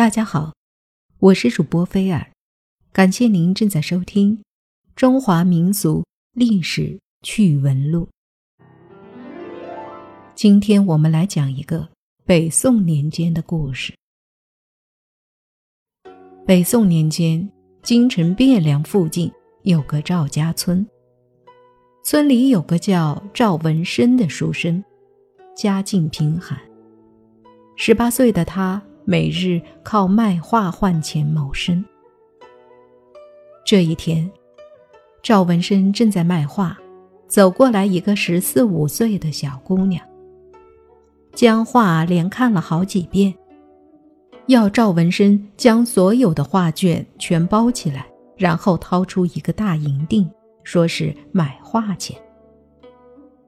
[0.00, 0.54] 大家好，
[1.18, 2.32] 我是主播菲尔，
[2.90, 4.38] 感谢您正在收听
[4.96, 8.08] 《中华民俗历史趣闻录》。
[10.34, 11.86] 今天我们来讲一个
[12.24, 13.92] 北宋年间的故事。
[16.46, 17.46] 北宋年间，
[17.82, 19.30] 京城汴梁附近
[19.64, 20.88] 有个赵家村，
[22.02, 24.82] 村里有个叫赵文生的书生，
[25.54, 26.58] 家境贫寒。
[27.76, 28.82] 十八岁的他。
[29.10, 31.84] 每日靠卖画换钱谋生。
[33.66, 34.30] 这一天，
[35.20, 36.78] 赵文生正在卖画，
[37.26, 40.00] 走过来一个十四五岁的小姑娘，
[41.32, 43.34] 将画连看了好几遍，
[44.46, 48.06] 要赵文生将所有的画卷全包起来，
[48.36, 50.24] 然后掏出一个大银锭，
[50.62, 52.16] 说是买画钱。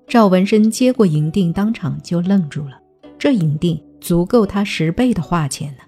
[0.08, 2.80] 赵文生接过银锭，当场就愣住了，
[3.16, 3.80] 这银锭。
[4.02, 5.84] 足够他十倍的画钱呢。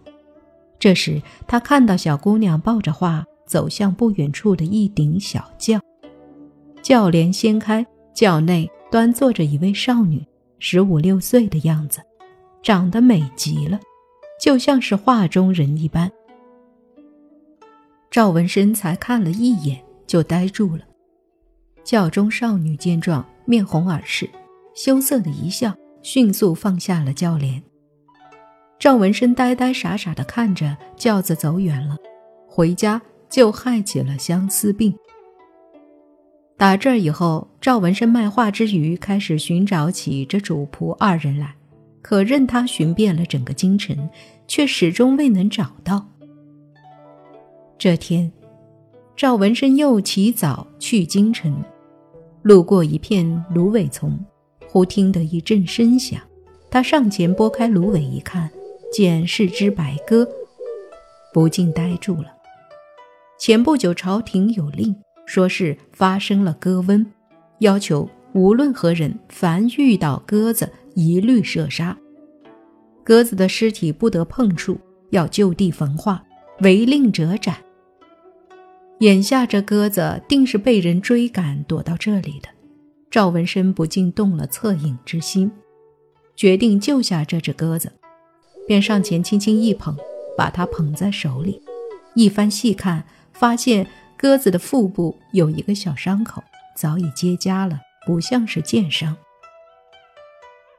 [0.79, 5.81] 这时，他看到小姑娘抱着画走向不远处的一顶小轿，
[6.83, 7.85] 轿帘掀开，
[8.15, 10.25] 轿内端坐着一位少女，
[10.59, 12.01] 十五六岁的样子，
[12.63, 13.81] 长得美极了，
[14.41, 16.11] 就像是画中人一般。
[18.11, 20.83] 赵文生才看了一眼就呆住了。
[21.83, 24.29] 轿中少女见状，面红耳赤，
[24.75, 27.63] 羞涩的一笑，迅速放下了轿帘。
[28.85, 31.97] 赵文生呆呆傻傻地看着轿子走远了，
[32.47, 34.95] 回家就害起了相思病。
[36.59, 41.55] 打这儿以后，赵文生卖画之余，开始寻找起这主仆二人来。
[42.03, 43.97] 可任他寻遍了整个京城，
[44.47, 46.07] 却始终未能找到。
[47.79, 48.31] 这天，
[49.17, 51.57] 赵文生又起早去京城，
[52.43, 54.23] 路过一片芦苇丛，
[54.69, 56.21] 忽听得一阵声响，
[56.71, 58.51] 他上前拨开芦苇一看。
[58.95, 60.25] 见是只白鸽，
[61.33, 62.33] 不禁呆住了。
[63.41, 64.95] 前不久朝廷有令，
[65.27, 67.05] 说是发生了鸽瘟，
[67.59, 71.99] 要求无论何人，凡遇到鸽子，一律射杀。
[73.03, 74.79] 鸽子的尸体不得碰触，
[75.11, 76.23] 要就地焚化，
[76.61, 77.57] 违令者斩。
[79.01, 82.49] 眼下这鸽子定是被人追赶躲到这里的，
[83.11, 85.51] 赵文生不禁动了恻隐之心，
[86.37, 87.91] 决定救下这只鸽子。
[88.67, 89.97] 便上前轻轻一捧，
[90.37, 91.61] 把它捧在手里，
[92.15, 93.87] 一番细看，发现
[94.17, 96.43] 鸽子的腹部有一个小伤口，
[96.77, 99.17] 早已结痂了，不像是箭伤。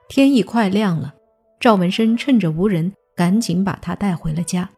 [0.07, 1.13] 天已快亮了，
[1.59, 4.69] 赵文生趁着无人，赶紧把它带回了家。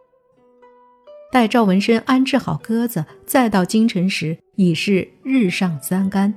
[1.29, 6.33] 待赵文生安置好鸽子，再到京城时，已是日上三竿。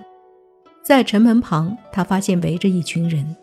[0.82, 3.36] 在城门旁，他发现围着一群人，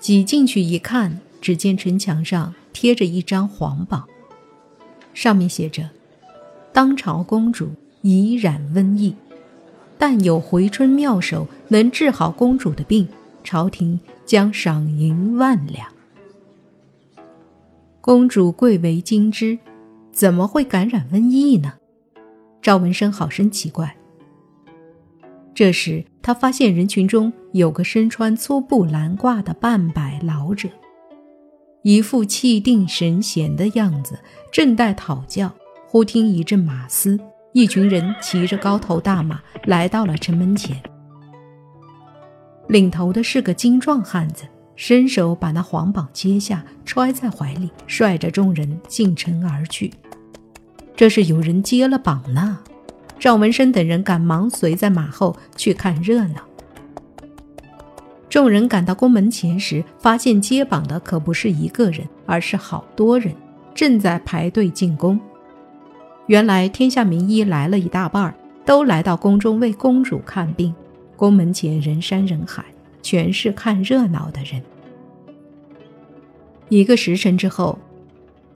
[0.00, 1.20] 挤进去一看。
[1.44, 4.08] 只见城墙上贴着一张黄榜，
[5.12, 5.90] 上面写着
[6.72, 7.68] ：“当朝公主
[8.00, 9.14] 已染瘟疫，
[9.98, 13.06] 但有回春妙手能治好公主的病，
[13.44, 15.86] 朝廷将赏银万两。”
[18.00, 19.58] 公主贵为金枝，
[20.12, 21.74] 怎么会感染瘟疫呢？
[22.62, 23.94] 赵文生好生奇怪。
[25.54, 30.70] 这时，他发现人群中有个身穿粗布蓝褂的半百老者。
[31.84, 34.18] 一副气定神闲的样子，
[34.50, 35.52] 正待讨教，
[35.86, 37.20] 忽听一阵马嘶，
[37.52, 40.82] 一群人骑着高头大马来到了城门前。
[42.68, 44.44] 领头的是个精壮汉子，
[44.76, 49.92] 伸手把那黄榜接下，揣在怀里，率着众人进城而去。
[50.96, 52.60] 这是有人接了榜呢。
[53.18, 56.40] 赵文生等人赶忙随在马后去看热闹。
[58.34, 63.32] 众人赶到宫门前时，发现接榜的可不是一个人，而是好多人，
[63.76, 65.20] 正在排队进宫。
[66.26, 68.34] 原来天下名医来了一大半，
[68.64, 70.74] 都来到宫中为公主看病。
[71.14, 72.64] 宫门前人山人海，
[73.02, 74.60] 全是看热闹的人。
[76.68, 77.78] 一个时辰之后，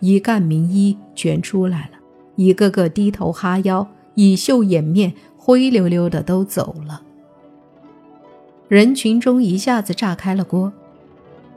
[0.01, 1.99] 一干名医全出来了，
[2.35, 3.87] 一个个低头哈腰，
[4.17, 7.03] 以袖掩面，灰溜溜的都走了。
[8.69, 10.71] 人群中一下子炸开了锅，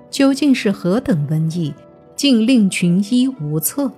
[0.10, 1.74] 究竟是何等瘟疫，
[2.16, 3.92] 竟令群医无策？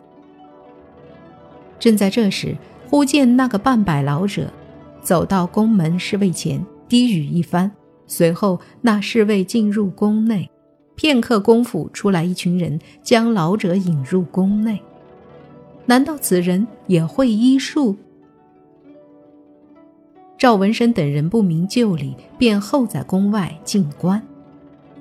[1.80, 2.58] 正在这时，
[2.90, 4.52] 忽见那个半百老者
[5.04, 7.72] 走到宫门侍卫前，低语一番，
[8.08, 10.50] 随后那侍卫进入宫内。
[10.96, 14.82] 片刻功夫，出来一群人，将老者引入宫内。
[15.86, 17.96] 难道此人也会医术？
[20.44, 24.22] 赵文生等人不明就里，便候在宫外静观。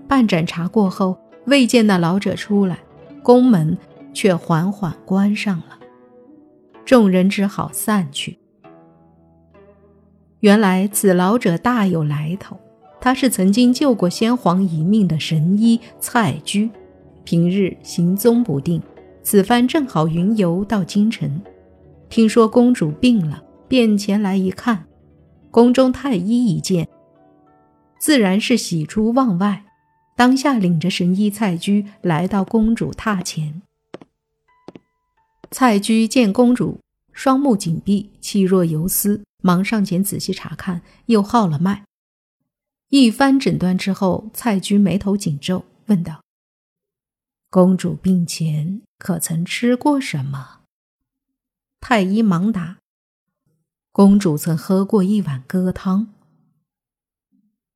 [0.07, 2.79] 半盏茶过后，未见那老者出来，
[3.25, 3.77] 宫门
[4.15, 5.81] 却缓缓关上了。
[6.85, 8.39] 众人只好散去。
[10.39, 12.57] 原来此老者大有来头，
[13.01, 16.71] 他是曾经救过先皇一命的神医蔡居，
[17.25, 18.81] 平日行踪不定，
[19.25, 21.43] 此番正好云游到京城，
[22.09, 24.85] 听说公主病了，便前来一看。
[25.53, 26.89] 宫中太医一见，
[27.99, 29.67] 自然是喜出望外，
[30.17, 33.61] 当下领着神医蔡居来到公主榻前。
[35.51, 36.81] 蔡居见公主
[37.13, 41.85] 双目紧闭，气若游丝，忙上前仔细查看，又号了脉。
[42.89, 46.23] 一番诊断之后，蔡居眉头紧皱，问道
[47.51, 50.61] ：“公主病前可曾吃过什么？”
[51.79, 52.79] 太医忙答。
[53.93, 56.15] 公主曾喝过一碗鸽汤。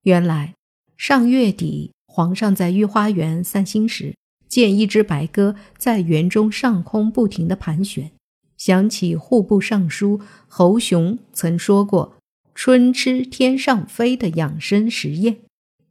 [0.03, 0.55] 原来
[0.97, 4.17] 上月底，皇上在御花园散心时，
[4.49, 8.13] 见一只白鸽在园中上空不停地盘旋，
[8.57, 12.17] 想起户部尚书侯雄曾说过
[12.55, 15.41] “春吃天上飞”的养生实验，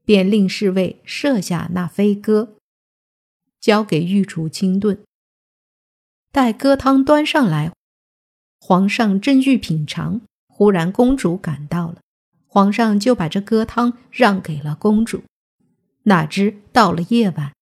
[0.03, 2.55] 便令侍卫射下那飞鸽，
[3.61, 4.97] 交给御厨清炖。
[6.31, 7.71] 待鸽汤端上来。
[8.67, 11.97] 皇上正欲品尝，忽然公主赶到了，
[12.47, 15.21] 皇上就把这鸽汤让给了公主。
[16.05, 17.53] 哪知到了夜晚，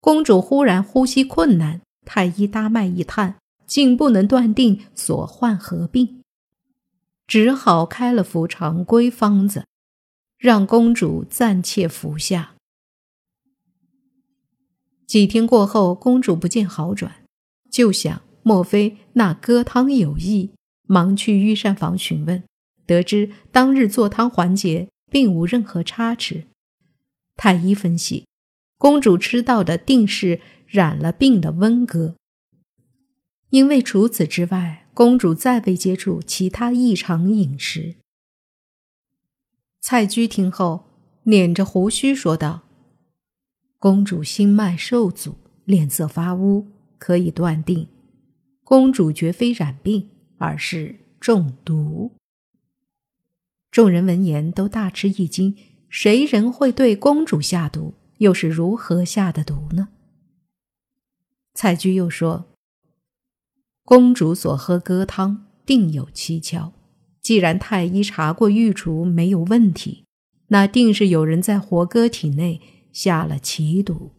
[0.00, 6.20] 公主忽然呼吸困难，太医搭脉一探，竟不能断定所患何病，
[7.28, 9.64] 只好开了副常规方子，
[10.36, 12.56] 让公主暂且服下。
[15.06, 17.22] 几天过后，公主不见好转，
[17.70, 18.20] 就想。
[18.42, 20.50] 莫非那鸽汤有异？
[20.86, 22.42] 忙去御膳房询问，
[22.84, 26.46] 得知当日做汤环节并无任何差池。
[27.36, 28.26] 太医分析，
[28.76, 32.16] 公主吃到的定是染了病的温鸽，
[33.50, 37.94] 因为除此之外，公主再未接触其他异常饮食。
[39.80, 40.86] 蔡居听后，
[41.22, 42.62] 捻着胡须说道
[43.78, 46.66] ：“公主心脉受阻，脸色发乌，
[46.98, 47.86] 可以断定。”
[48.70, 52.12] 公主绝非染病，而是中毒。
[53.68, 55.56] 众人闻言都大吃一惊，
[55.88, 57.94] 谁人会对公主下毒？
[58.18, 59.88] 又是如何下的毒呢？
[61.52, 62.54] 蔡居又说
[63.82, 66.72] ：“公主所喝鸽汤定有蹊跷。
[67.20, 70.04] 既然太医查过御厨没有问题，
[70.46, 72.60] 那定是有人在活鸽体内
[72.92, 74.12] 下了奇毒。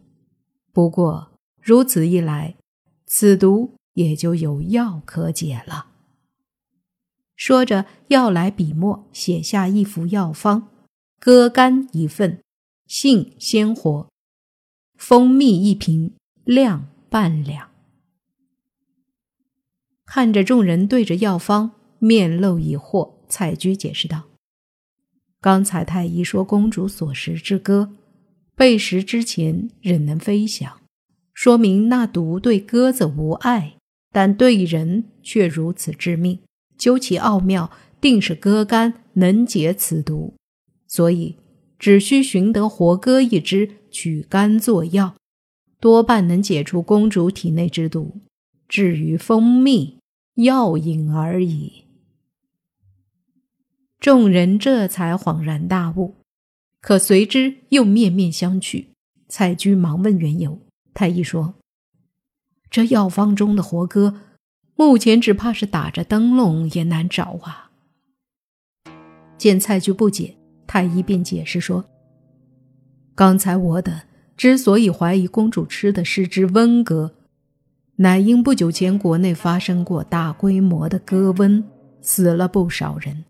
[0.74, 2.56] 不过如此一来，
[3.06, 5.86] 此毒……”也就有药可解了。
[7.36, 10.68] 说着，要来笔墨，写下一副药方：
[11.18, 12.40] 鸽肝一份，
[12.86, 14.06] 性鲜活；
[14.96, 16.12] 蜂蜜一瓶，
[16.44, 17.70] 量半两。
[20.06, 24.24] 看着众人对着药方，面露疑惑，蔡居解释道
[25.40, 27.90] ：“刚才太医说，公主所食之鸽，
[28.54, 30.80] 被食之前仍能飞翔，
[31.34, 33.78] 说明那毒对鸽子无碍。”
[34.12, 36.38] 但对人却如此致命，
[36.76, 37.70] 究其奥妙，
[38.00, 40.34] 定是割肝能解此毒，
[40.86, 41.36] 所以
[41.78, 45.16] 只需寻得活鸽一只，取肝作药，
[45.80, 48.20] 多半能解除公主体内之毒。
[48.68, 49.98] 至于蜂蜜，
[50.34, 51.84] 药引而已。
[53.98, 56.16] 众人这才恍然大悟，
[56.80, 58.86] 可随之又面面相觑。
[59.28, 60.60] 蔡居忙问缘由，
[60.92, 61.54] 太医说。
[62.72, 64.14] 这药方中的活鸽，
[64.76, 67.70] 目前只怕是打着灯笼也难找啊！
[69.36, 70.36] 见蔡居不解，
[70.66, 71.84] 太医便解释说
[73.14, 73.94] ：“刚才我等
[74.38, 77.12] 之所以怀疑公主吃的是只瘟鸽，
[77.96, 81.62] 乃因不久前国内发生过大规模的鸽瘟，
[82.00, 83.24] 死了不少人。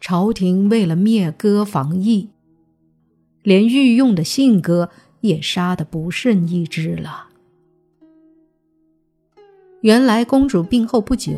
[0.00, 2.30] 朝廷为了灭鸽防疫，
[3.44, 4.90] 连御用的信鸽
[5.20, 7.28] 也杀得不剩一只了。”
[9.86, 11.34] 原来公主病后不久，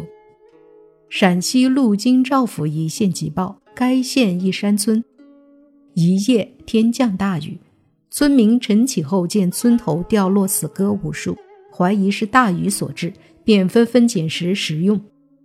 [1.10, 5.04] 陕西路京赵府一县急报，该县一山村
[5.92, 7.58] 一夜天降大雨，
[8.10, 11.36] 村民晨起后见村头掉落死鸽无数，
[11.70, 13.12] 怀疑是大雨所致，
[13.44, 14.98] 便纷纷捡食食用。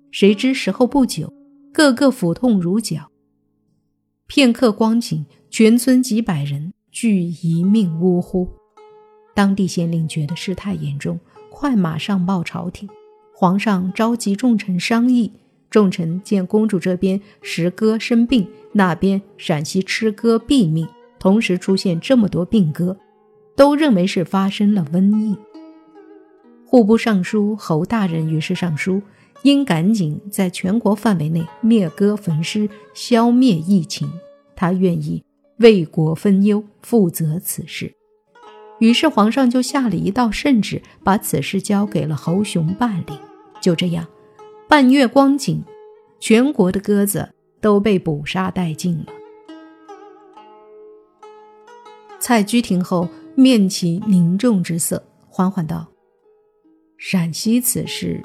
[0.10, 1.30] 谁知时候不久，
[1.74, 3.12] 个个腹痛如绞。
[4.28, 8.48] 片刻光景，全村几百人俱一命呜呼。
[9.36, 11.20] 当地县令觉得事态严重。
[11.54, 12.90] 快马上报朝廷，
[13.32, 15.32] 皇上召集众臣商议。
[15.70, 20.88] 众臣见公主这边食鸽生病，那边陕西吃鸽毙命，
[21.20, 22.98] 同时出现这么多病鸽，
[23.56, 25.38] 都认为是发生了瘟疫。
[26.66, 29.00] 户部尚书侯大人于是上书，
[29.44, 34.12] 应赶紧在全国范围内灭割焚尸，消灭疫情。
[34.56, 35.24] 他愿意
[35.58, 37.94] 为国分忧，负责此事。
[38.84, 43.18] 于是皇上就下了一道圣旨，把此事交给了侯雄办理。
[43.62, 44.06] 就这样，
[44.68, 45.64] 半月光景，
[46.20, 47.30] 全国的鸽子
[47.62, 49.06] 都被捕杀殆尽了。
[52.20, 55.88] 蔡居听后，面起凝重之色，缓缓道
[57.00, 58.22] ：“陕西此事，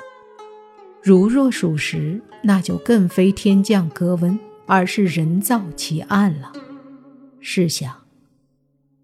[1.00, 4.36] 如若属实，那就更非天降鸽瘟，
[4.66, 6.52] 而是人造奇案了。
[7.38, 7.94] 试想。”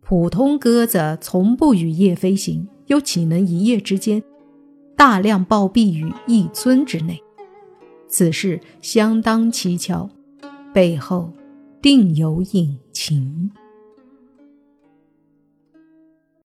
[0.06, 4.23] 普通鸽子从不与夜飞行，又岂能一夜之间
[4.94, 7.18] 大量暴毙于一尊之内？
[8.06, 10.11] 此事相当蹊跷，
[10.75, 11.32] 背后
[11.80, 13.50] 定有隐情。